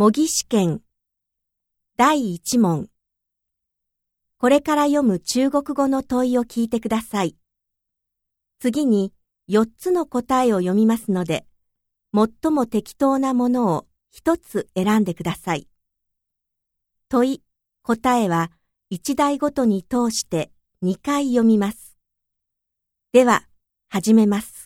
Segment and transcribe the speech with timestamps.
[0.00, 0.80] 模擬試験
[1.96, 2.86] 第1問
[4.38, 7.34] これから読む中国語の問いを聞いてください。
[8.60, 9.12] 次に
[9.50, 11.46] 4つの答えを読みますので、
[12.14, 15.66] 最も適当なものを1つ選んでください。
[17.08, 17.42] 問い、
[17.82, 18.52] 答えは
[18.92, 20.52] 1台ごとに通して
[20.84, 21.98] 2回読みます。
[23.12, 23.48] では、
[23.88, 24.57] 始めます。